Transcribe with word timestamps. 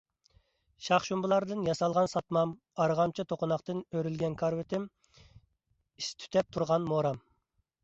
شاخ- 0.85 1.03
شۇمبىلاردىن 1.09 1.61
ياسالغان 1.67 2.09
ساتمام، 2.13 2.53
ئارغامچا- 2.85 3.27
توقۇناقتىن 3.33 3.85
ئۆرۈلگەن 3.93 4.39
كارىۋىتىم، 4.41 4.89
ئىس 6.03 6.11
تۈتەپ 6.25 6.53
تۇرغان 6.59 6.91
مورام 6.93 7.25